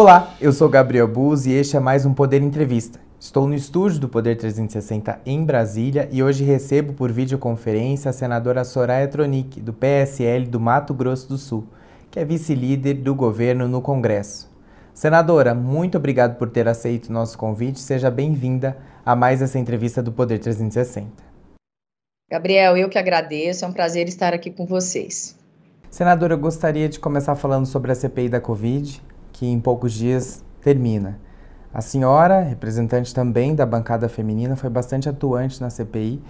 [0.00, 3.00] Olá, eu sou Gabriel Buz e este é mais um Poder Entrevista.
[3.18, 8.62] Estou no estúdio do Poder 360 em Brasília e hoje recebo por videoconferência a senadora
[8.62, 11.66] Soraya Tronic, do PSL do Mato Grosso do Sul,
[12.12, 14.48] que é vice-líder do governo no Congresso.
[14.94, 17.80] Senadora, muito obrigado por ter aceito o nosso convite.
[17.80, 21.10] Seja bem-vinda a mais essa entrevista do Poder 360.
[22.30, 25.36] Gabriel, eu que agradeço, é um prazer estar aqui com vocês.
[25.90, 29.02] Senadora, eu gostaria de começar falando sobre a CPI da Covid,
[29.38, 31.20] que em poucos dias termina.
[31.72, 36.20] A senhora, representante também da bancada feminina, foi bastante atuante na CPI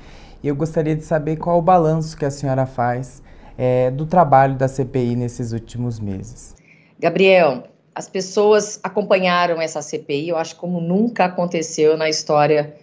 [0.43, 3.23] e eu gostaria de saber qual o balanço que a senhora faz
[3.57, 6.55] é, do trabalho da CPI nesses últimos meses.
[7.01, 12.75] Gabriel, as pessoas acompanharam essa CPI, eu acho como nunca aconteceu na história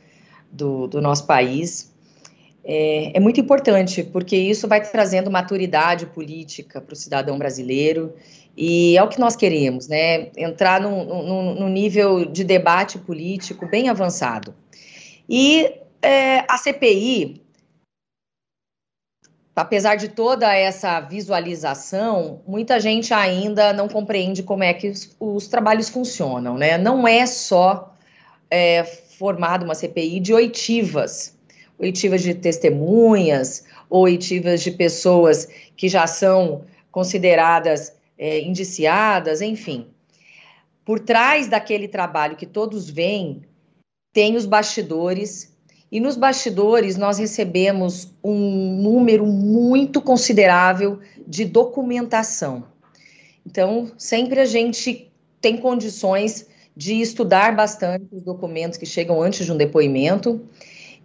[0.52, 1.94] do, do nosso país.
[2.68, 8.16] É, é, muito importante, porque isso vai trazendo maturidade política para o cidadão brasileiro
[8.58, 10.30] e é o que nós queremos, né?
[10.36, 14.56] Entrar num, num, num nível de debate político bem avançado.
[15.30, 17.40] E é, a CPI,
[19.56, 25.48] apesar de toda essa visualização, muita gente ainda não compreende como é que os, os
[25.48, 26.80] trabalhos funcionam, né?
[26.80, 27.96] Não é só
[28.50, 31.35] é, formada uma CPI de oitivas,
[31.78, 39.88] oitivas de testemunhas, oitivas de pessoas que já são consideradas é, indiciadas, enfim.
[40.86, 43.42] Por trás daquele trabalho que todos veem,
[44.14, 45.54] tem os bastidores,
[45.92, 52.66] e nos bastidores nós recebemos um número muito considerável de documentação.
[53.46, 59.52] Então, sempre a gente tem condições de estudar bastante os documentos que chegam antes de
[59.52, 60.42] um depoimento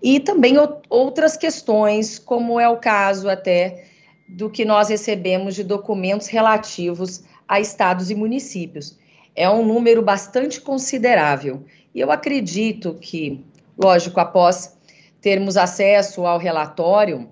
[0.03, 0.55] e também
[0.89, 3.85] outras questões, como é o caso até
[4.29, 8.99] do que nós recebemos de documentos relativos a estados e municípios.
[9.35, 11.65] É um número bastante considerável.
[11.95, 13.45] E eu acredito que,
[13.77, 14.79] lógico, após
[15.21, 17.29] termos acesso ao relatório,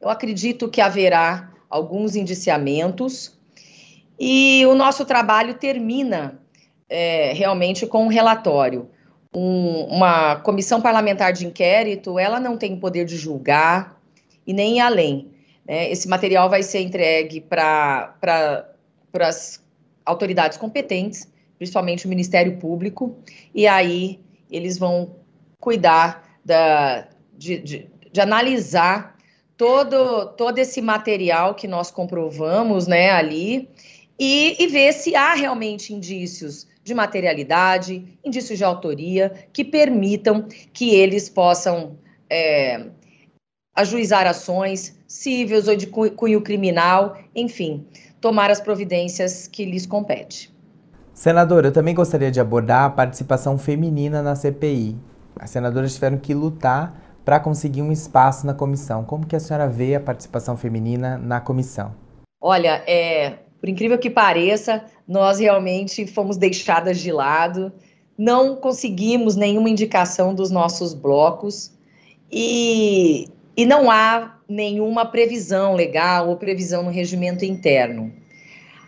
[0.00, 3.38] eu acredito que haverá alguns indiciamentos
[4.18, 6.40] e o nosso trabalho termina
[6.88, 8.90] é, realmente com um relatório.
[9.34, 13.98] Um, uma comissão parlamentar de inquérito, ela não tem poder de julgar
[14.46, 15.30] e nem ir além.
[15.66, 15.90] Né?
[15.90, 18.14] Esse material vai ser entregue para
[19.20, 19.62] as
[20.04, 23.16] autoridades competentes, principalmente o Ministério Público,
[23.54, 24.20] e aí
[24.50, 25.16] eles vão
[25.58, 29.16] cuidar da, de, de, de analisar
[29.56, 33.68] todo, todo esse material que nós comprovamos né, ali
[34.18, 40.94] e, e ver se há realmente indícios de materialidade, indícios de autoria que permitam que
[40.94, 41.96] eles possam
[42.28, 42.86] é,
[43.74, 47.86] ajuizar ações cíveis ou de cunho criminal, enfim,
[48.20, 50.52] tomar as providências que lhes compete.
[51.14, 54.96] Senadora, eu também gostaria de abordar a participação feminina na CPI.
[55.38, 59.04] As senadoras tiveram que lutar para conseguir um espaço na comissão.
[59.04, 61.94] Como que a senhora vê a participação feminina na comissão?
[62.40, 67.72] Olha, é, por incrível que pareça, nós realmente fomos deixadas de lado,
[68.18, 71.72] não conseguimos nenhuma indicação dos nossos blocos
[72.30, 78.12] e e não há nenhuma previsão legal ou previsão no regimento interno.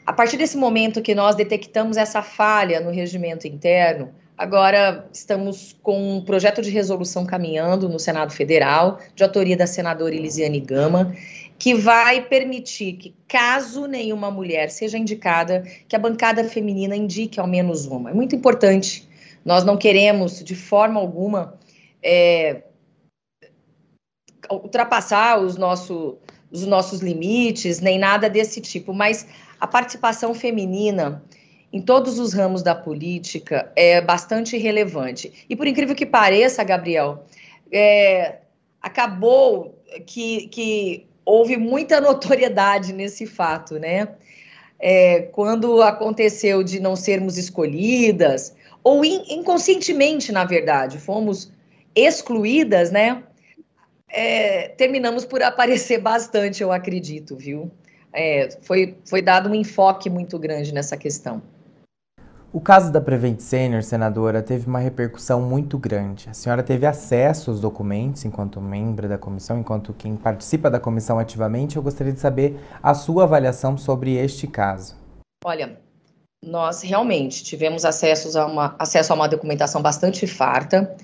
[0.06, 6.16] A partir desse momento que nós detectamos essa falha no regimento interno, agora estamos com
[6.16, 11.14] um projeto de resolução caminhando no Senado Federal, de autoria da senadora Elisiane Gama,
[11.58, 17.46] que vai permitir que, caso nenhuma mulher seja indicada, que a bancada feminina indique ao
[17.46, 18.10] menos uma.
[18.10, 19.08] É muito importante.
[19.44, 21.58] Nós não queremos, de forma alguma,
[22.02, 22.62] é,
[24.50, 26.18] ultrapassar os, nosso,
[26.50, 29.26] os nossos limites, nem nada desse tipo, mas
[29.60, 31.22] a participação feminina
[31.72, 35.44] em todos os ramos da política é bastante relevante.
[35.48, 37.24] E por incrível que pareça, Gabriel,
[37.70, 38.38] é,
[38.80, 44.08] acabou que, que houve muita notoriedade nesse fato, né?
[44.78, 51.50] É, quando aconteceu de não sermos escolhidas, ou in, inconscientemente, na verdade, fomos
[51.94, 53.22] excluídas, né?
[54.14, 57.70] é, terminamos por aparecer bastante, eu acredito, viu?
[58.12, 61.42] É, foi, foi dado um enfoque muito grande nessa questão.
[62.54, 66.30] O caso da Prevent Senior, senadora, teve uma repercussão muito grande.
[66.30, 71.18] A senhora teve acesso aos documentos enquanto membro da comissão, enquanto quem participa da comissão
[71.18, 71.74] ativamente.
[71.74, 74.94] Eu gostaria de saber a sua avaliação sobre este caso.
[75.44, 75.80] Olha,
[76.44, 80.96] nós realmente tivemos acesso a uma, acesso a uma documentação bastante farta.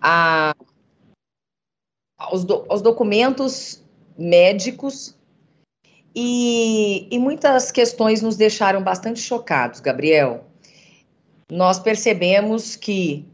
[0.00, 0.54] A,
[2.18, 3.84] aos, do, aos documentos
[4.16, 5.14] médicos
[6.14, 10.46] e, e, muitas questões nos deixaram bastante chocados, Gabriel.
[11.50, 13.24] Nós percebemos que,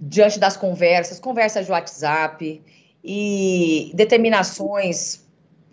[0.00, 2.62] diante das conversas, conversas de WhatsApp
[3.04, 5.26] e determinações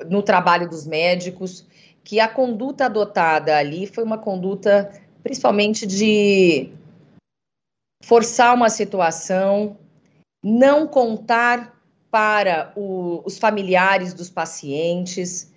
[0.10, 1.66] no trabalho dos médicos,
[2.04, 4.92] que a conduta adotada ali foi uma conduta
[5.24, 6.72] principalmente de
[8.04, 9.76] forçar uma situação,
[10.44, 15.52] não contar para o, os familiares dos pacientes,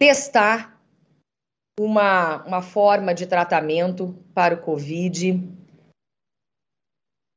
[0.00, 0.77] testar
[1.78, 5.40] uma, uma forma de tratamento para o Covid,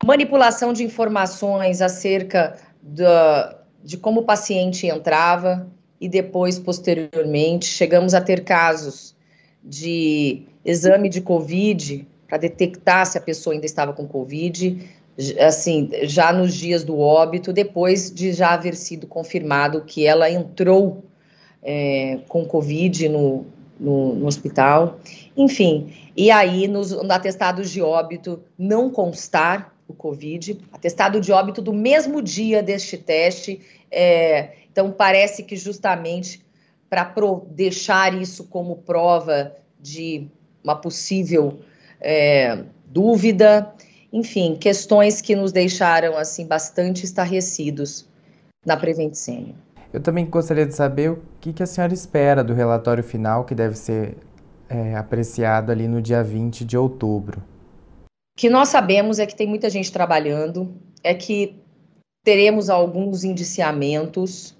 [0.04, 8.22] manipulação de informações acerca da, de como o paciente entrava e depois, posteriormente, chegamos a
[8.22, 9.16] ter casos
[9.64, 14.90] de exame de Covid para detectar se a pessoa ainda estava com Covid,
[15.40, 21.04] assim, já nos dias do óbito, depois de já haver sido confirmado que ela entrou
[21.62, 23.46] é, com Covid no,
[23.82, 25.00] no, no, hospital.
[25.36, 31.62] Enfim, e aí nos no atestados de óbito não constar o Covid, atestado de óbito
[31.62, 33.60] do mesmo dia deste teste.
[33.90, 36.42] É, então, parece que justamente
[36.90, 37.14] para
[37.48, 40.28] deixar isso como prova de
[40.64, 41.60] uma possível
[42.00, 43.74] é, dúvida,
[44.14, 48.06] enfim, questões que nos deixaram assim bastante estarrecidos
[48.66, 49.56] na Prevent Senior.
[49.94, 53.54] Eu também gostaria de saber o que, que a senhora espera do relatório final que
[53.54, 54.18] deve ser
[54.70, 57.44] é, apreciado ali no dia 20 de outubro.
[58.36, 60.74] O que nós sabemos é que tem muita gente trabalhando,
[61.04, 61.62] é que
[62.24, 64.58] teremos alguns indiciamentos.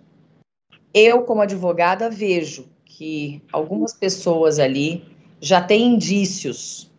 [0.94, 5.06] Eu, como advogada, vejo que algumas pessoas ali
[5.40, 6.92] já têm indícios,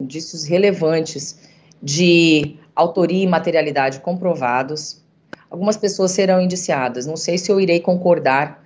[0.00, 1.48] indícios relevantes
[1.80, 5.04] de autoria e materialidade comprovados.
[5.50, 7.06] Algumas pessoas serão indiciadas.
[7.06, 8.64] Não sei se eu irei concordar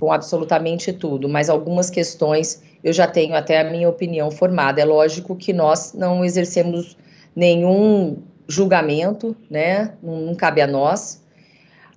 [0.00, 4.80] com absolutamente tudo, mas algumas questões eu já tenho até a minha opinião formada.
[4.80, 6.96] É lógico que nós não exercemos
[7.36, 9.94] nenhum julgamento, né?
[10.02, 11.22] Não, cabe a nós.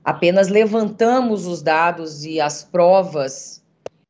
[0.04, 3.64] Apenas levantamos os dados e as provas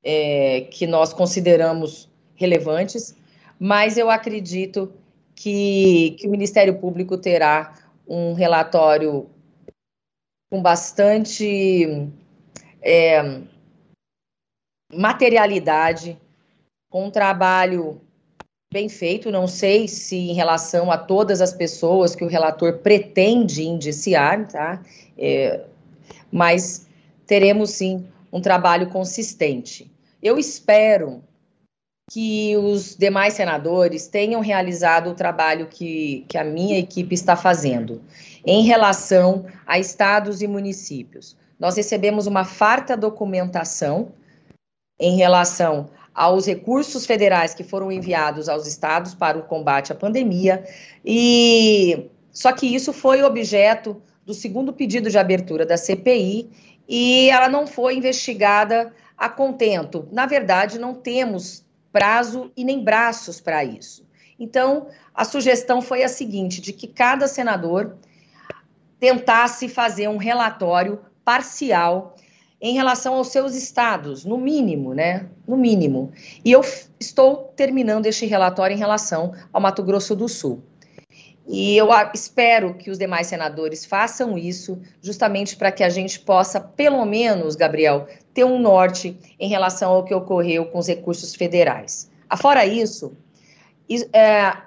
[0.04, 3.16] é, que nós consideramos relevantes,
[3.58, 4.92] mas eu acredito
[5.34, 7.76] que, que o Ministério Público terá
[8.08, 9.28] um relatório
[10.56, 12.08] com bastante
[12.82, 13.42] é,
[14.94, 16.18] materialidade,
[16.90, 18.00] com um trabalho
[18.72, 19.30] bem feito.
[19.30, 24.82] Não sei se em relação a todas as pessoas que o relator pretende indiciar, tá?
[25.18, 25.66] É,
[26.32, 26.88] mas
[27.28, 29.92] teremos sim um trabalho consistente.
[30.24, 31.22] Eu espero
[32.12, 38.02] que os demais senadores tenham realizado o trabalho que, que a minha equipe está fazendo
[38.46, 41.36] em relação a estados e municípios.
[41.60, 44.12] Nós recebemos uma farta documentação
[45.00, 50.64] em relação aos recursos federais que foram enviados aos estados para o combate à pandemia
[51.04, 56.50] e só que isso foi objeto do segundo pedido de abertura da CPI
[56.88, 60.08] e ela não foi investigada a contento.
[60.12, 61.65] Na verdade, não temos
[61.96, 64.06] prazo e nem braços para isso.
[64.38, 67.96] Então, a sugestão foi a seguinte: de que cada senador
[69.00, 72.18] tentasse fazer um relatório parcial
[72.60, 75.30] em relação aos seus estados, no mínimo, né?
[75.48, 76.12] No mínimo.
[76.44, 76.60] E eu
[77.00, 80.62] estou terminando este relatório em relação ao Mato Grosso do Sul.
[81.48, 86.60] E eu espero que os demais senadores façam isso, justamente para que a gente possa,
[86.60, 92.10] pelo menos, Gabriel, ter um norte em relação ao que ocorreu com os recursos federais.
[92.28, 93.16] Afora isso,
[94.12, 94.58] é,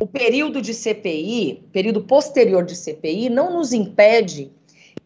[0.00, 4.52] o período de CPI, período posterior de CPI, não nos impede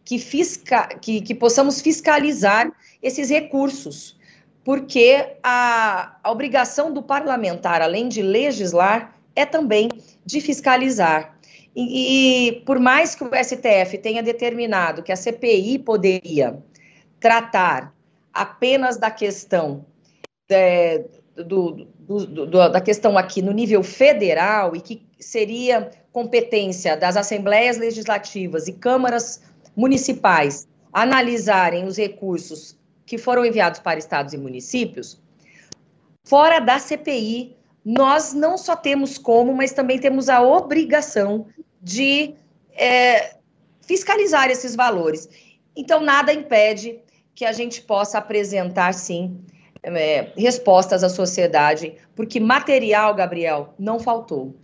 [0.05, 2.71] que, fisca, que, que possamos fiscalizar
[3.01, 4.15] esses recursos,
[4.63, 9.89] porque a, a obrigação do parlamentar, além de legislar, é também
[10.25, 11.37] de fiscalizar.
[11.75, 16.61] E, e, por mais que o STF tenha determinado que a CPI poderia
[17.19, 17.93] tratar
[18.31, 19.85] apenas da questão
[20.49, 27.17] é, do, do, do, da questão aqui no nível federal e que seria competência das
[27.17, 29.41] assembleias legislativas e câmaras
[29.75, 35.19] municipais analisarem os recursos que foram enviados para estados e municípios,
[36.23, 41.47] fora da CPI nós não só temos como, mas também temos a obrigação
[41.81, 42.33] de
[42.71, 43.35] é,
[43.81, 45.27] fiscalizar esses valores.
[45.75, 46.99] Então, nada impede
[47.35, 49.37] que a gente possa apresentar, sim,
[49.81, 54.55] é, respostas à sociedade, porque material, Gabriel, não faltou.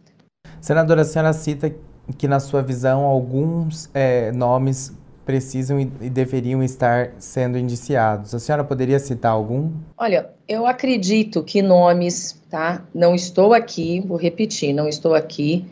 [0.62, 1.74] Senadora, a senhora cita
[2.18, 4.94] que, na sua visão, alguns é, nomes
[5.30, 8.34] precisam e deveriam estar sendo indiciados.
[8.34, 9.72] A senhora poderia citar algum?
[9.96, 12.84] Olha, eu acredito que nomes, tá?
[12.92, 15.68] Não estou aqui, vou repetir, não estou aqui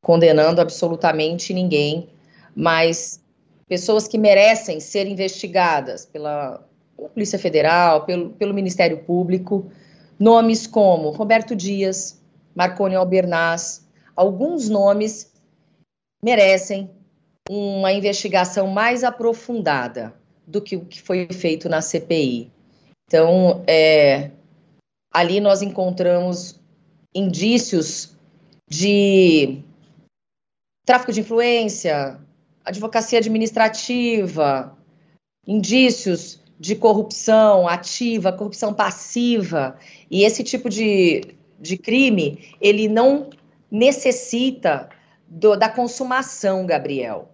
[0.00, 2.08] condenando absolutamente ninguém,
[2.54, 3.20] mas
[3.66, 6.64] pessoas que merecem ser investigadas pela,
[7.12, 9.72] Polícia Federal, pelo, pelo Ministério Público,
[10.16, 12.22] nomes como Roberto Dias,
[12.54, 15.32] Marconi Albernaz, alguns nomes
[16.22, 16.88] merecem
[17.48, 20.14] uma investigação mais aprofundada
[20.46, 22.50] do que o que foi feito na CPI.
[23.06, 24.30] Então, é,
[25.12, 26.60] ali nós encontramos
[27.14, 28.16] indícios
[28.68, 29.62] de
[30.84, 32.18] tráfico de influência,
[32.64, 34.76] advocacia administrativa,
[35.46, 39.78] indícios de corrupção ativa, corrupção passiva,
[40.10, 41.22] e esse tipo de,
[41.58, 43.30] de crime, ele não
[43.70, 44.88] necessita
[45.26, 47.30] do, da consumação, Gabriel.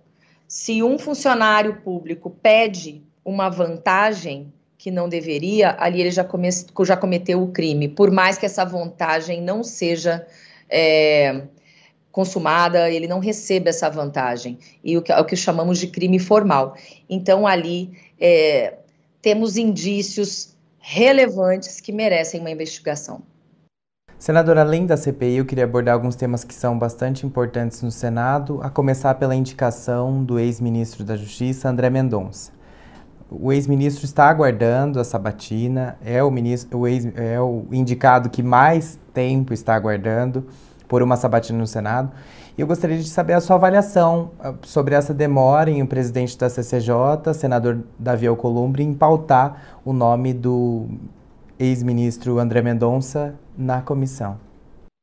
[0.54, 6.48] Se um funcionário público pede uma vantagem que não deveria, ali ele já, come,
[6.84, 10.24] já cometeu o crime, por mais que essa vantagem não seja
[10.70, 11.42] é,
[12.12, 16.20] consumada, ele não receba essa vantagem, e o que, é o que chamamos de crime
[16.20, 16.76] formal.
[17.10, 18.74] Então, ali é,
[19.20, 23.22] temos indícios relevantes que merecem uma investigação.
[24.24, 28.58] Senador, além da CPI, eu queria abordar alguns temas que são bastante importantes no Senado,
[28.62, 32.50] a começar pela indicação do ex-ministro da Justiça, André Mendonça.
[33.30, 38.42] O ex-ministro está aguardando a sabatina, é o, ministro, o ex, é o indicado que
[38.42, 40.46] mais tempo está aguardando
[40.88, 42.10] por uma sabatina no Senado.
[42.56, 46.38] E eu gostaria de saber a sua avaliação ah, sobre essa demora em o presidente
[46.38, 50.88] da CCJ, senador Davi Alcolumbre, em pautar o nome do
[51.64, 54.38] ex-ministro André Mendonça na comissão.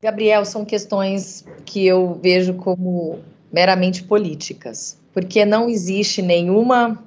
[0.01, 3.19] Gabriel, são questões que eu vejo como
[3.51, 7.03] meramente políticas, porque não existe nenhuma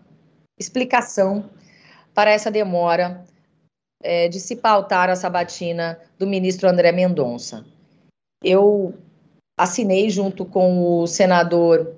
[0.58, 1.44] explicação
[2.14, 3.24] para essa demora
[4.02, 7.64] é, de se pautar a sabatina do ministro André Mendonça.
[8.42, 8.94] Eu
[9.58, 11.96] assinei junto com o senador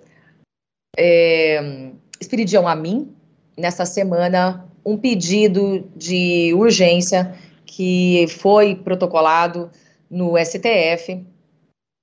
[0.97, 3.15] é, Espiridião Amin,
[3.57, 7.35] nessa semana, um pedido de urgência
[7.67, 9.71] que foi protocolado
[10.09, 11.27] no STF.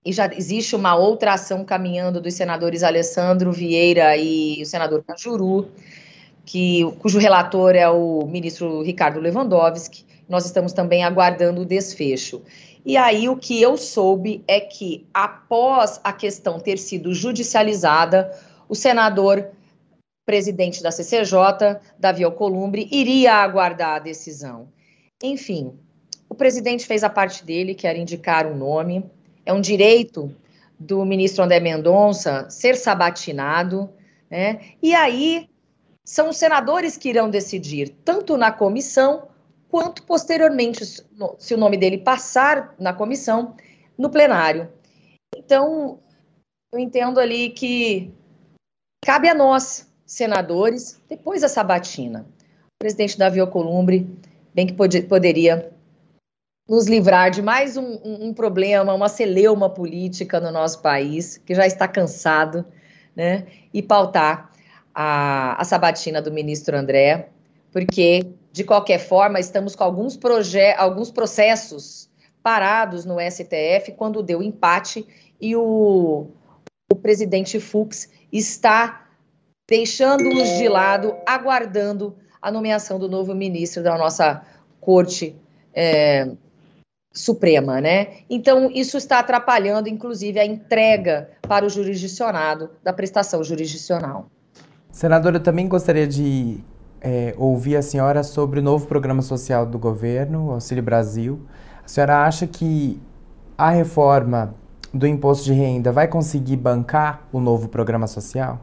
[0.05, 5.71] E já existe uma outra ação caminhando dos senadores Alessandro Vieira e o senador Cajuru,
[6.45, 10.05] que, cujo relator é o ministro Ricardo Lewandowski.
[10.27, 12.41] Nós estamos também aguardando o desfecho.
[12.85, 18.29] E aí o que eu soube é que após a questão ter sido judicializada,
[18.67, 19.47] o senador
[20.25, 24.67] presidente da CCJ, Davi Alcolumbre, iria aguardar a decisão.
[25.23, 25.73] Enfim,
[26.27, 29.09] o presidente fez a parte dele, que era indicar um nome.
[29.45, 30.35] É um direito
[30.77, 33.89] do ministro André Mendonça ser sabatinado,
[34.29, 34.59] né?
[34.81, 35.49] E aí
[36.03, 39.29] são os senadores que irão decidir, tanto na comissão
[39.69, 40.85] quanto posteriormente,
[41.39, 43.55] se o nome dele passar na comissão,
[43.97, 44.69] no plenário.
[45.35, 45.99] Então,
[46.71, 48.11] eu entendo ali que
[49.03, 52.27] cabe a nós, senadores, depois da sabatina.
[52.75, 54.07] O presidente Davi Alcolumbre,
[54.53, 55.71] bem que pod poderia
[56.67, 61.53] nos livrar de mais um, um, um, problema, uma celeuma política no nosso país, que
[61.53, 62.65] já está cansado,
[63.15, 63.45] né?
[63.73, 64.51] E pautar
[64.93, 67.29] a, a sabatina do ministro André,
[67.71, 68.21] porque
[68.53, 70.17] de qualquer forma, estamos com alguns,
[70.77, 72.07] alguns processos
[72.43, 75.05] parados no STF quando deu empate
[75.41, 76.27] e o,
[76.91, 79.07] o presidente Fux está
[79.67, 84.43] deixando-os de lado, aguardando a nomeação do novo ministro da nossa
[84.81, 85.33] Corte
[85.73, 86.29] é,
[87.13, 88.17] Suprema, né?
[88.29, 94.25] Então, isso está atrapalhando, inclusive, a entrega para o jurisdicionado da prestação jurisdicional.
[94.91, 96.61] Senadora, eu também gostaria de
[96.99, 101.39] é, ouvir a senhora sobre o novo programa social do governo, Auxílio Brasil.
[101.85, 102.99] A senhora acha que
[103.57, 104.53] a reforma
[104.93, 108.59] do imposto de renda vai conseguir bancar o novo programa social?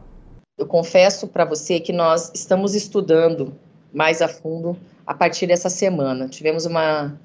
[0.57, 3.53] Eu confesso para você que nós estamos estudando
[3.93, 6.27] mais a fundo a partir dessa semana.
[6.27, 7.19] Tivemos uma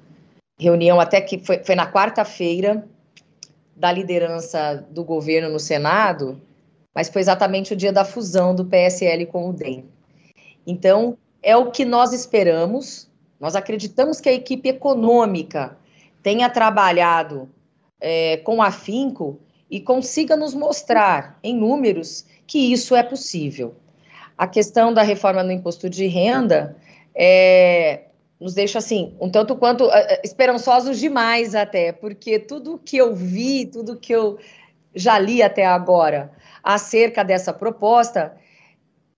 [0.59, 2.85] reunião até que foi, foi na quarta-feira
[3.75, 6.41] da liderança do governo no Senado,
[6.93, 9.85] mas foi exatamente o dia da fusão do PSL com o DEM.
[10.65, 13.07] Então, é o que nós esperamos.
[13.39, 15.77] Nós acreditamos que a equipe econômica
[16.23, 17.47] tenha trabalhado
[18.01, 23.75] é, com afinco e consiga nos mostrar em números que isso é possível.
[24.37, 26.75] A questão da reforma no imposto de renda
[27.15, 28.01] é,
[28.39, 29.91] nos deixa assim, um tanto quanto uh,
[30.23, 34.37] esperançosos demais até, porque tudo que eu vi, tudo que eu
[34.93, 36.31] já li até agora
[36.63, 38.35] acerca dessa proposta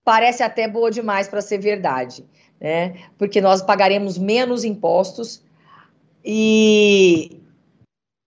[0.04, 2.24] parece até boa demais para ser verdade,
[2.60, 2.94] né?
[3.18, 5.42] Porque nós pagaremos menos impostos
[6.24, 7.42] e,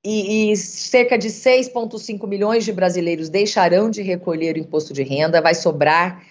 [0.04, 5.42] e, e cerca de 6,5 milhões de brasileiros deixarão de recolher o imposto de renda,
[5.42, 6.24] vai sobrar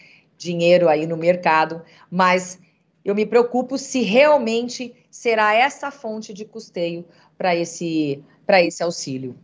[0.43, 2.59] dinheiro aí no mercado, mas
[3.05, 7.05] eu me preocupo se realmente será essa fonte de custeio
[7.39, 9.35] para esse, esse auxílio.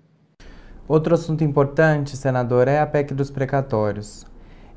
[0.87, 4.25] Outro assunto importante, senador, é a PEC dos precatórios.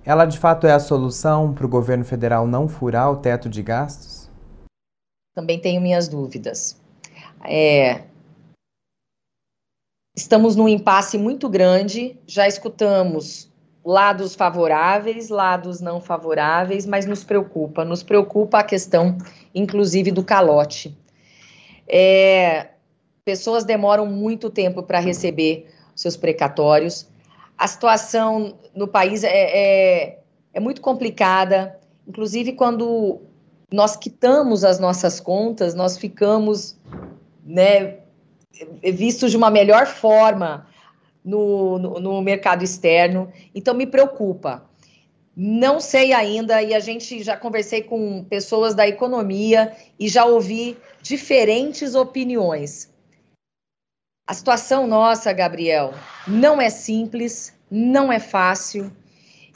[0.03, 3.61] Ela de fato é a solução para o governo federal não furar o teto de
[3.61, 4.29] gastos?
[5.33, 6.81] Também tenho minhas dúvidas.
[7.45, 8.03] É...
[10.15, 13.50] Estamos num impasse muito grande, já escutamos
[13.83, 17.83] lados favoráveis, lados não favoráveis, mas nos preocupa.
[17.83, 19.17] Nos preocupa a questão,
[19.53, 20.97] inclusive, do calote.
[21.87, 22.69] É...
[23.23, 27.07] Pessoas demoram muito tempo para receber seus precatórios
[27.61, 30.19] a situação no país é, é,
[30.51, 31.79] é muito complicada.
[32.07, 33.21] Inclusive, quando
[33.71, 36.75] nós quitamos as nossas contas, nós ficamos
[37.45, 37.97] né,
[38.81, 40.65] vistos de uma melhor forma
[41.23, 43.31] no, no, no, mercado externo.
[43.53, 44.65] Então, me preocupa.
[45.35, 50.77] Não sei ainda, e a gente já conversei com pessoas da economia e já ouvi
[51.01, 52.89] diferentes opiniões.
[54.27, 55.93] A situação nossa, Gabriel,
[56.27, 58.91] não é simples, não é fácil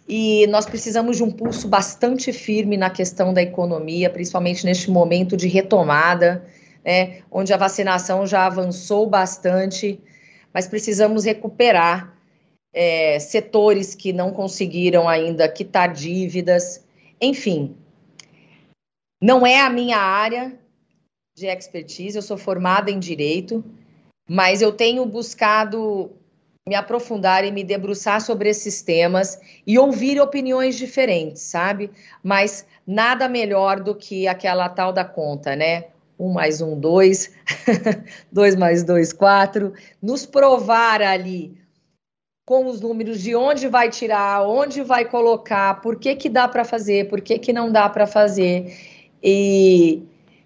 [0.07, 5.36] e nós precisamos de um pulso bastante firme na questão da economia, principalmente neste momento
[5.36, 6.45] de retomada,
[6.84, 10.00] né, onde a vacinação já avançou bastante,
[10.55, 12.17] mas precisamos recuperar
[12.74, 16.81] é, setores que não conseguiram ainda quitar dívidas,
[17.19, 17.75] enfim.
[19.21, 20.57] Não é a minha área
[21.38, 23.65] de expertise, eu sou formada em direito,
[24.29, 26.09] mas eu tenho buscado
[26.65, 31.91] me aprofundar e me debruçar sobre esses temas e ouvir opiniões diferentes, sabe?
[32.24, 35.87] Mas nada melhor do que aquela tal da conta, né?
[36.17, 37.31] Um mais um, dois,
[38.31, 41.57] dois mais dois, quatro, nos provar ali
[42.45, 46.63] com os números de onde vai tirar, onde vai colocar, por que, que dá para
[46.63, 48.77] fazer, por que, que não dá para fazer,
[49.21, 50.03] e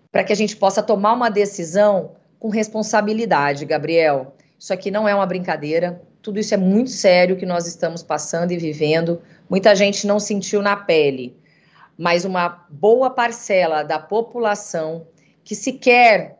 [0.09, 4.33] para que a gente possa tomar uma decisão com responsabilidade, Gabriel.
[4.57, 8.51] Isso aqui não é uma brincadeira, tudo isso é muito sério que nós estamos passando
[8.51, 9.21] e vivendo.
[9.49, 11.35] Muita gente não sentiu na pele,
[11.97, 15.05] mas uma boa parcela da população
[15.49, 16.37] que sequer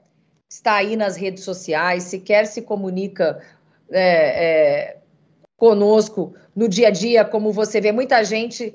[0.48, 3.41] está aí nas redes sociais, sequer se comunica
[3.89, 4.98] é, é,
[5.58, 8.72] conosco no dia a dia, como você vê, muita gente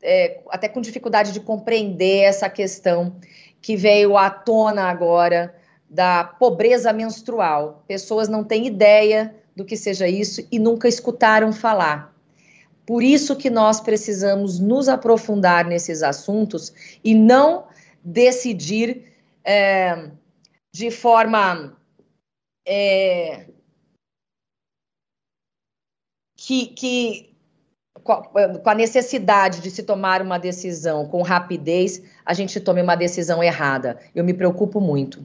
[0.00, 3.16] é, até com dificuldade de compreender essa questão
[3.60, 5.52] que veio à tona agora
[5.90, 7.82] da pobreza menstrual.
[7.88, 12.14] Pessoas não têm ideia do que seja isso e nunca escutaram falar.
[12.86, 17.64] Por isso que nós precisamos nos aprofundar nesses assuntos e não
[18.04, 19.10] decidir
[19.44, 20.10] é,
[20.74, 21.76] de forma
[22.66, 23.46] é,
[26.36, 27.32] que, que
[28.02, 33.42] com a necessidade de se tomar uma decisão com rapidez, a gente tome uma decisão
[33.42, 33.98] errada.
[34.14, 35.24] Eu me preocupo muito.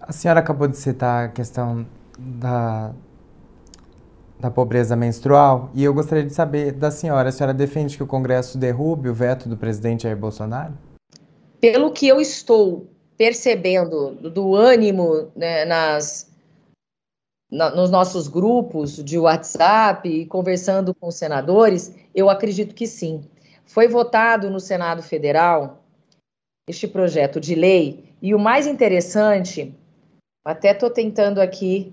[0.00, 1.86] A senhora acabou de citar a questão
[2.18, 2.92] da,
[4.38, 8.06] da pobreza menstrual e eu gostaria de saber da senhora, a senhora defende que o
[8.06, 10.74] Congresso derrube o veto do presidente Jair Bolsonaro?
[11.60, 12.88] Pelo que eu estou
[13.20, 16.34] percebendo do ânimo né, nas,
[17.52, 23.22] na, nos nossos grupos de WhatsApp e conversando com os senadores, eu acredito que sim.
[23.66, 25.84] Foi votado no Senado Federal
[26.66, 29.74] este projeto de lei e o mais interessante
[30.42, 31.92] até estou tentando aqui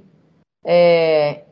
[0.65, 1.43] é,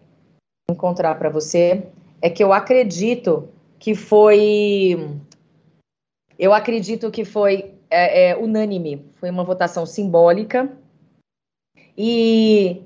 [0.71, 1.85] encontrar para você,
[2.21, 5.19] é que eu acredito que foi.
[6.39, 10.69] Eu acredito que foi é, é, unânime, foi uma votação simbólica
[11.97, 12.81] e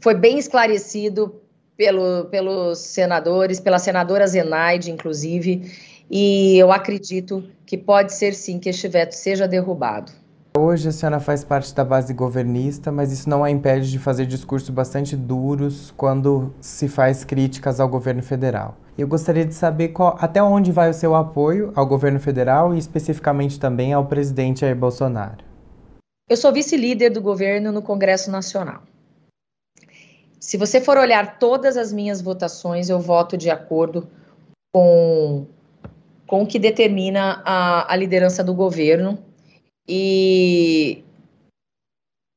[0.00, 1.40] foi bem esclarecido
[1.76, 5.72] pelo, pelos senadores, pela senadora Zenaide, inclusive,
[6.10, 10.12] e eu acredito que pode ser sim que este veto seja derrubado.
[10.58, 14.26] Hoje a senhora faz parte da base governista, mas isso não a impede de fazer
[14.26, 18.76] discursos bastante duros quando se faz críticas ao governo federal.
[19.00, 22.78] Eu gostaria de saber qual, até onde vai o seu apoio ao governo federal e
[22.78, 25.42] especificamente também ao presidente Jair Bolsonaro.
[26.28, 28.82] Eu sou vice-líder do governo no Congresso Nacional.
[30.38, 34.06] Se você for olhar todas as minhas votações, eu voto de acordo
[34.70, 35.46] com,
[36.26, 39.18] com o que determina a, a liderança do governo
[39.88, 41.02] e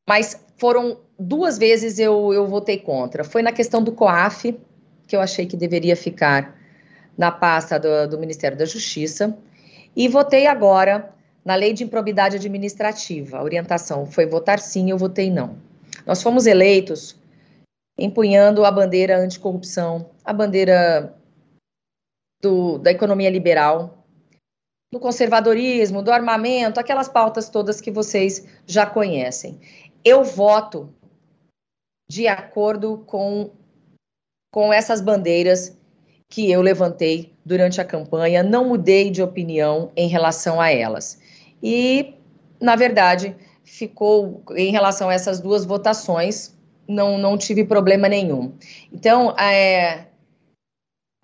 [0.07, 3.25] mas foram duas vezes eu, eu votei contra.
[3.25, 4.57] Foi na questão do COAF,
[5.07, 6.55] que eu achei que deveria ficar
[7.17, 9.37] na pasta do, do Ministério da Justiça,
[9.95, 11.13] E votei agora
[11.45, 13.37] na lei de improbidade administrativa.
[13.37, 15.57] A orientação foi votar sim, eu votei não.
[16.05, 17.15] Nós fomos eleitos
[17.97, 21.15] empunhando a bandeira anticorrupção, a bandeira
[22.41, 24.03] do, da economia liberal,
[24.91, 29.59] do conservadorismo, do armamento, aquelas pautas todas que vocês já conhecem.
[30.03, 30.93] Eu voto
[32.07, 33.51] de acordo com,
[34.53, 35.75] com essas bandeiras
[36.29, 41.19] que eu levantei durante a campanha, não mudei de opinião em relação a elas.
[41.61, 42.13] E,
[42.61, 43.35] na verdade,
[43.65, 46.55] ficou em relação a essas duas votações,
[46.87, 48.53] não, não tive problema nenhum.
[48.93, 50.05] Então, é,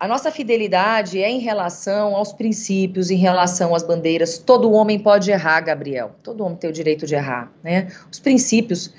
[0.00, 4.38] a nossa fidelidade é em relação aos princípios, em relação às bandeiras.
[4.38, 6.16] Todo homem pode errar, Gabriel.
[6.20, 7.92] Todo homem tem o direito de errar, né?
[8.10, 8.92] Os princípios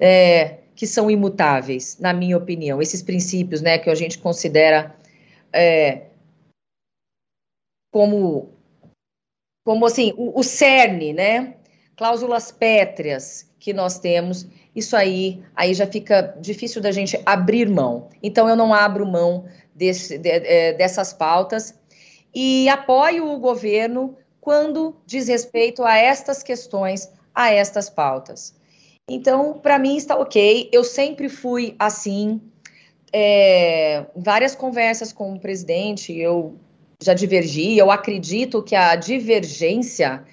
[0.00, 2.82] é, que são imutáveis, na minha opinião.
[2.82, 4.94] Esses princípios, né, que a gente considera
[5.52, 6.02] é,
[7.90, 8.50] como,
[9.64, 11.54] como assim, o, o cerne, né?
[11.96, 18.10] Cláusulas pétreas que nós temos isso aí, aí já fica difícil da gente abrir mão.
[18.22, 21.74] Então, eu não abro mão desse, de, de, é, dessas pautas
[22.34, 28.54] e apoio o governo quando diz respeito a estas questões, a estas pautas.
[29.08, 30.68] Então, para mim está ok.
[30.72, 32.40] Eu sempre fui assim.
[33.12, 36.56] É, várias conversas com o presidente, eu
[37.00, 37.78] já divergi.
[37.78, 40.24] Eu acredito que a divergência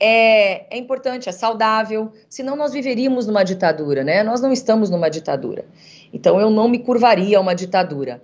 [0.00, 4.22] é, é importante, é saudável, senão nós viveríamos numa ditadura, né?
[4.22, 5.66] Nós não estamos numa ditadura.
[6.12, 8.22] Então eu não me curvaria a uma ditadura.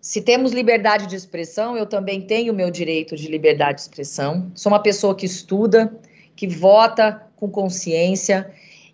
[0.00, 4.50] Se temos liberdade de expressão, eu também tenho o meu direito de liberdade de expressão.
[4.54, 5.92] Sou uma pessoa que estuda,
[6.34, 8.50] que vota com consciência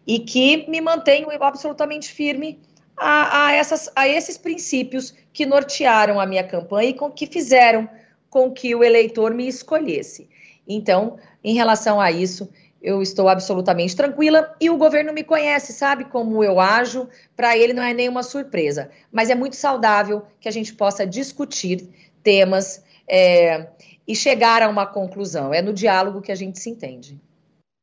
[0.07, 2.61] e que me mantenho absolutamente firme
[2.97, 7.89] a, a, essas, a esses princípios que nortearam a minha campanha e com, que fizeram
[8.29, 10.29] com que o eleitor me escolhesse.
[10.67, 12.49] Então, em relação a isso,
[12.83, 17.73] eu estou absolutamente tranquila e o governo me conhece, sabe como eu ajo, para ele
[17.73, 18.91] não é nenhuma surpresa.
[19.11, 21.89] Mas é muito saudável que a gente possa discutir
[22.23, 23.69] temas é,
[24.07, 25.55] e chegar a uma conclusão.
[25.55, 27.21] É no diálogo que a gente se entende.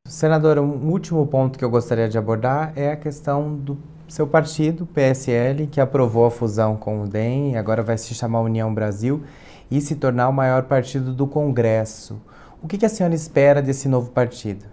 [0.09, 4.87] Senadora, um último ponto que eu gostaria de abordar é a questão do seu partido,
[4.87, 9.23] PSL, que aprovou a fusão com o DEM, agora vai se chamar União Brasil
[9.69, 12.19] e se tornar o maior partido do Congresso.
[12.59, 14.65] O que, a senhora espera desse novo partido?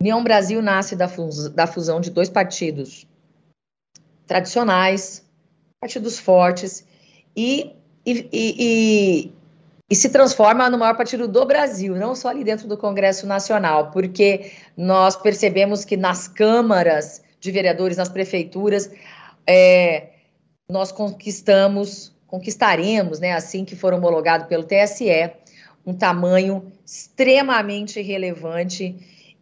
[0.00, 3.06] União Brasil nasce da, fus da fusão de dois partidos
[4.26, 5.22] tradicionais,
[5.78, 6.86] partidos fortes,
[7.36, 9.32] e, e, e,
[9.90, 13.90] e, se transforma no maior partido do Brasil, não só ali dentro do Congresso Nacional,
[13.90, 18.90] porque nós percebemos que nas câmaras de vereadores, nas prefeituras,
[19.46, 20.10] é,
[20.70, 25.32] nós conquistamos, conquistaremos, né, assim que for homologado pelo TSE,
[25.84, 28.94] um tamanho extremamente relevante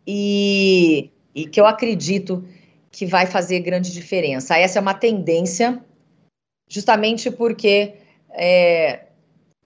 [0.06, 2.42] e, e que eu acredito
[2.90, 4.56] que vai fazer grande diferença.
[4.56, 5.84] Essa é uma tendência,
[6.68, 7.94] justamente porque
[8.30, 9.07] é,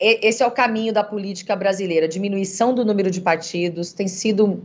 [0.02, 2.08] esse é o caminho da política brasileira.
[2.08, 4.64] Diminuição do número de partidos tem sido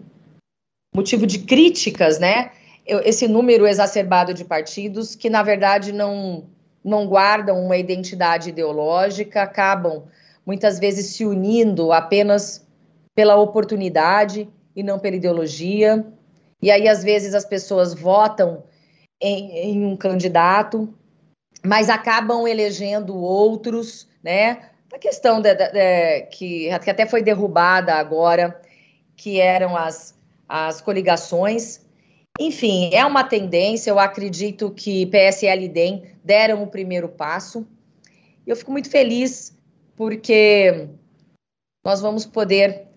[0.95, 2.52] motivo de críticas, né?
[2.86, 6.45] Esse número exacerbado de partidos que, na verdade, não,
[6.84, 10.06] não guardam uma identidade ideológica, acabam
[10.43, 12.65] muitas vezes se unindo apenas
[13.13, 16.04] pela oportunidade e não pela ideologia.
[16.62, 18.63] E aí, às vezes, as pessoas votam
[19.21, 20.91] em, em um candidato,
[21.63, 24.71] mas acabam elegendo outros, né?
[24.98, 28.60] A questão de, de, de, que, que até foi derrubada agora,
[29.16, 30.18] que eram as,
[30.50, 31.86] as coligações.
[32.40, 37.64] Enfim, é uma tendência, eu acredito que PSL e DEM deram o primeiro passo.
[38.46, 39.56] Eu fico muito feliz
[39.96, 40.90] porque
[41.86, 42.88] nós vamos poder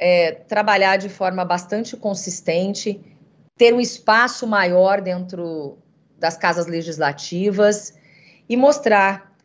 [0.00, 2.98] é, trabalhar de forma bastante consistente,
[3.58, 5.76] ter um espaço maior dentro
[6.18, 7.92] das casas legislativas
[8.48, 9.36] e mostrar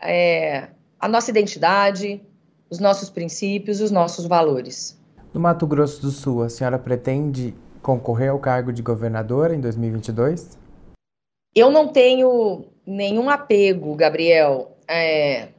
[0.00, 0.68] é,
[1.06, 2.20] a nossa identidade,
[2.68, 5.00] os nossos princípios, os nossos valores.
[5.32, 10.58] No Mato Grosso do Sul, a senhora pretende concorrer ao cargo de governadora em 2022?
[11.54, 14.76] Eu não tenho nenhum apego, Gabriel.
[14.88, 15.50] É,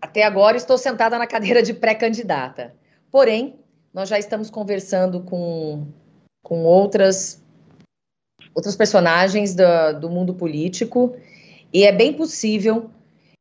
[0.00, 2.74] até agora estou sentada na cadeira de pré-candidata.
[3.10, 3.54] Porém,
[3.94, 5.86] nós já estamos conversando com,
[6.42, 7.40] com outras,
[8.52, 11.14] outros personagens do, do mundo político
[11.72, 12.90] e é bem possível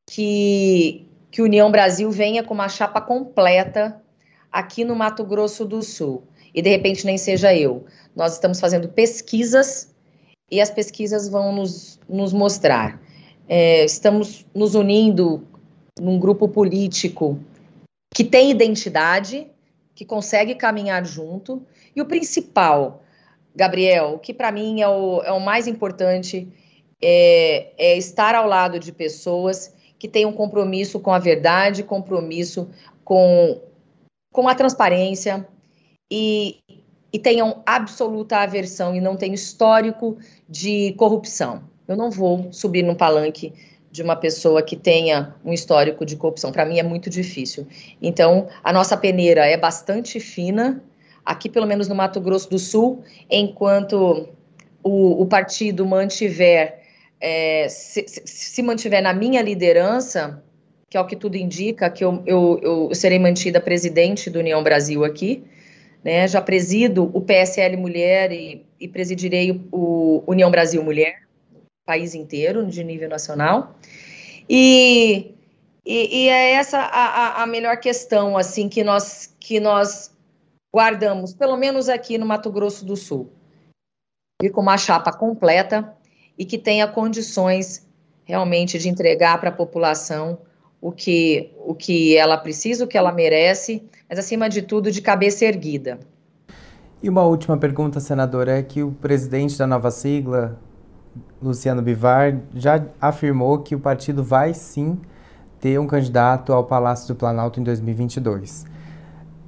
[0.07, 1.04] que,
[1.35, 4.01] que União Brasil venha com uma chapa completa
[4.49, 6.23] aqui no Mato Grosso do Sul.
[6.53, 7.83] E de repente nem seja eu.
[8.15, 9.93] Nós estamos fazendo pesquisas
[10.49, 13.01] e as pesquisas vão nos, nos mostrar.
[13.49, 15.45] É, estamos nos unindo
[15.99, 17.37] num grupo político
[18.13, 19.45] que tem identidade,
[19.93, 21.61] que consegue caminhar junto.
[21.93, 23.03] E o principal,
[23.53, 26.47] Gabriel, que para mim é o, é o mais importante,
[27.03, 32.69] é, é estar ao lado de pessoas que tenham compromisso com a verdade, compromisso
[33.03, 33.61] com,
[34.31, 35.47] com a transparência
[36.11, 36.59] e,
[37.11, 41.63] e tenham absoluta aversão e não tenham histórico de corrupção.
[41.87, 43.53] Eu não vou subir no palanque
[43.91, 46.51] de uma pessoa que tenha um histórico de corrupção.
[46.51, 47.65] Para mim é muito difícil.
[48.01, 50.83] Então, a nossa peneira é bastante fina,
[51.23, 54.27] aqui pelo menos no Mato Grosso do Sul, enquanto
[54.83, 56.84] o, o partido mantiver,
[57.19, 60.43] é, se, se, mantiver na minha liderança,
[60.89, 64.61] que é o que tudo indica, que eu, eu, eu serei mantida presidente do União
[64.61, 65.43] Brasil aqui,
[66.03, 66.27] né?
[66.27, 71.23] Já presido o PSL Mulher e, e presidirei o, União Brasil Mulher,
[71.85, 73.75] país inteiro, de nível nacional.
[74.47, 75.33] E,
[75.85, 80.15] e, e é essa a, a, melhor questão, assim, que nós, que nós
[80.73, 83.31] guardamos, pelo menos aqui no Mato Grosso do Sul.
[84.43, 85.94] Ir com uma chapa completa
[86.37, 87.85] e que tenha condições
[88.23, 90.37] realmente de entregar para a população
[90.81, 95.01] o que, o que ela precisa, o que ela merece, mas acima de tudo de
[95.01, 95.99] cabeça erguida.
[97.01, 100.59] E uma última pergunta, senadora, é que o presidente da nova sigla,
[101.41, 104.99] Luciano Bivar, já afirmou que o partido vai sim
[105.59, 108.65] ter um candidato ao Palácio do Planalto em 2022.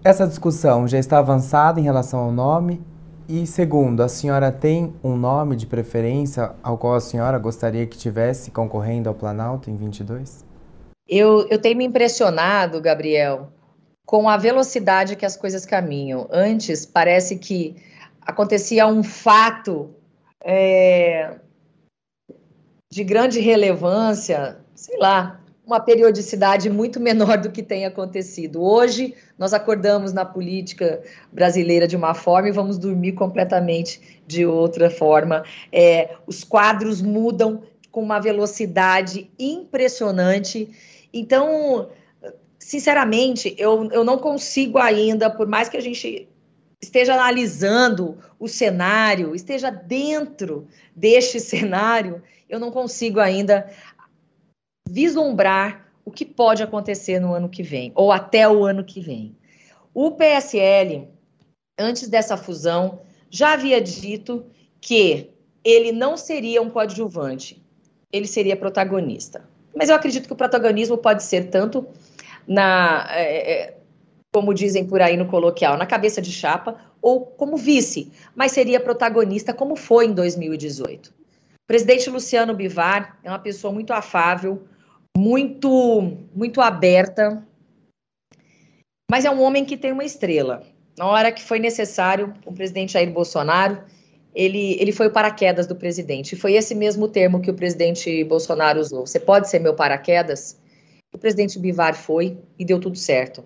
[0.03, 2.81] Essa discussão já está avançada em relação ao nome?
[3.29, 7.97] E segundo, a senhora tem um nome de preferência ao qual a senhora gostaria que
[7.97, 10.45] tivesse concorrendo ao Planalto em 22?
[11.09, 13.51] Eu, eu tenho me impressionado, Gabriel,
[14.05, 16.25] com a velocidade que as coisas caminham.
[16.31, 17.75] Antes, parece que
[18.21, 19.89] acontecia um fato
[20.41, 21.35] é,
[22.89, 28.63] de grande relevância, sei lá, uma periodicidade muito menor do que tem acontecido.
[28.63, 34.89] Hoje, nós acordamos na política brasileira de uma forma e vamos dormir completamente de outra
[34.89, 35.43] forma.
[35.69, 40.69] É, os quadros mudam com uma velocidade impressionante.
[41.13, 41.89] Então,
[42.57, 46.29] sinceramente, eu, eu não consigo ainda, por mais que a gente
[46.81, 53.69] esteja analisando o cenário, esteja dentro deste cenário, eu não consigo ainda
[54.89, 59.35] vislumbrar o que pode acontecer no ano que vem, ou até o ano que vem.
[59.93, 61.07] O PSL,
[61.77, 64.45] antes dessa fusão, já havia dito
[64.79, 65.31] que
[65.63, 67.61] ele não seria um coadjuvante,
[68.11, 69.43] ele seria protagonista.
[69.75, 71.85] Mas eu acredito que o protagonismo pode ser tanto
[72.47, 73.77] na, é, é,
[74.33, 78.79] como dizem por aí no coloquial, na cabeça de chapa ou como vice, mas seria
[78.79, 81.07] protagonista como foi em 2018.
[81.07, 81.13] O
[81.67, 84.63] presidente Luciano Bivar é uma pessoa muito afável,
[85.17, 87.43] muito, muito aberta,
[89.09, 90.61] mas é um homem que tem uma estrela.
[90.95, 93.83] Na hora que foi necessário, o presidente Jair Bolsonaro,
[94.35, 96.35] ele, ele foi o paraquedas do presidente.
[96.35, 99.07] Foi esse mesmo termo que o presidente Bolsonaro usou.
[99.07, 100.59] Você pode ser meu paraquedas?
[101.11, 103.43] O presidente Bivar foi e deu tudo certo.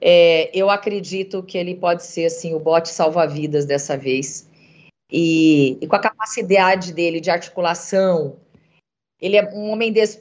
[0.00, 4.50] É, eu acredito que ele pode ser assim o bote salva-vidas dessa vez.
[5.12, 8.36] E, e, com a capacidade dele de articulação,
[9.20, 10.20] ele é um homem des,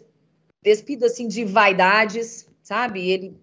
[0.61, 3.09] despido assim de vaidades, sabe?
[3.09, 3.37] Ele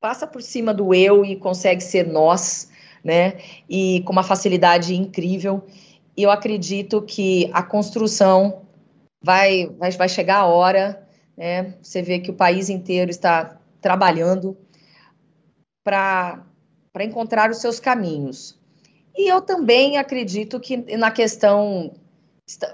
[0.00, 2.70] passa por cima do eu e consegue ser nós,
[3.02, 3.38] né?
[3.68, 5.66] E com uma facilidade incrível.
[6.16, 8.66] E eu acredito que a construção
[9.22, 11.74] vai, vai, vai chegar a hora, né?
[11.82, 14.56] Você vê que o país inteiro está trabalhando
[15.84, 16.44] para
[17.00, 18.58] encontrar os seus caminhos.
[19.16, 21.94] E eu também acredito que na questão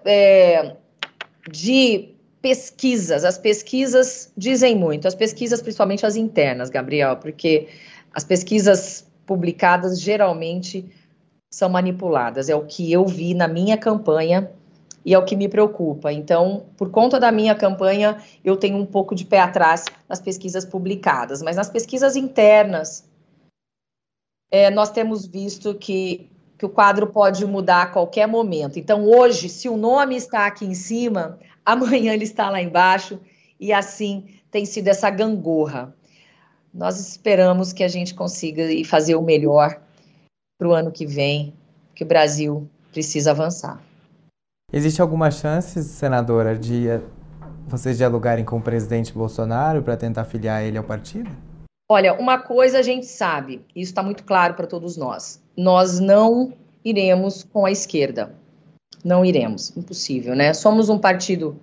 [0.04, 0.76] é,
[1.50, 7.68] de pesquisas, as pesquisas dizem muito, as pesquisas, principalmente as internas, Gabriel, porque
[8.12, 10.90] as pesquisas publicadas geralmente
[11.50, 12.48] são manipuladas.
[12.48, 14.50] É o que eu vi na minha campanha
[15.04, 16.12] e é o que me preocupa.
[16.12, 20.64] Então, por conta da minha campanha, eu tenho um pouco de pé atrás nas pesquisas
[20.64, 23.08] publicadas, mas nas pesquisas internas,
[24.50, 26.30] é, nós temos visto que,
[26.62, 28.78] que o quadro pode mudar a qualquer momento.
[28.78, 33.18] Então, hoje, se o nome está aqui em cima, amanhã ele está lá embaixo,
[33.58, 35.92] e assim tem sido essa gangorra.
[36.72, 39.76] Nós esperamos que a gente consiga fazer o melhor
[40.56, 41.52] para o ano que vem,
[41.96, 43.82] que o Brasil precisa avançar.
[44.72, 47.00] Existe alguma chance, senadora, de eh,
[47.66, 51.28] vocês dialogarem com o presidente Bolsonaro para tentar filiar ele ao partido?
[51.90, 56.52] Olha, uma coisa a gente sabe, isso está muito claro para todos nós: nós não
[56.84, 58.34] iremos com a esquerda.
[59.04, 60.54] Não iremos, impossível, né?
[60.54, 61.60] Somos um partido.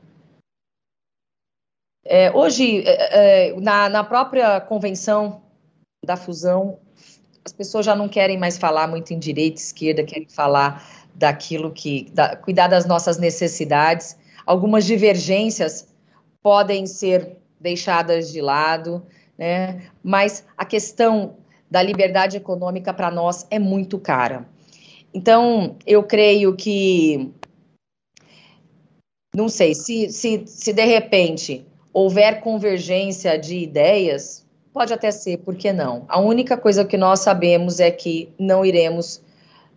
[2.05, 5.41] É, hoje, é, é, na, na própria convenção
[6.03, 6.79] da fusão,
[7.45, 12.09] as pessoas já não querem mais falar muito em direita, esquerda, querem falar daquilo que.
[12.11, 14.17] Da, cuidar das nossas necessidades.
[14.45, 15.87] Algumas divergências
[16.41, 19.05] podem ser deixadas de lado,
[19.37, 19.89] né?
[20.03, 21.37] mas a questão
[21.69, 24.45] da liberdade econômica para nós é muito cara.
[25.13, 27.31] Então, eu creio que.
[29.35, 35.55] Não sei, se, se, se de repente houver convergência de ideias, pode até ser, por
[35.55, 36.05] que não?
[36.07, 39.21] A única coisa que nós sabemos é que não iremos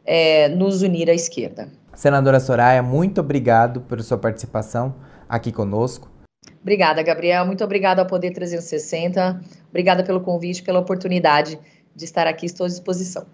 [0.04, 1.68] é, nos unir à esquerda.
[1.94, 4.94] Senadora Soraya, muito obrigado por sua participação
[5.28, 6.10] aqui conosco.
[6.60, 7.44] Obrigada, Gabriel.
[7.44, 9.40] Muito obrigada ao Poder 360.
[9.68, 11.58] Obrigada pelo convite, pela oportunidade
[11.94, 12.46] de estar aqui.
[12.46, 13.26] Estou à disposição.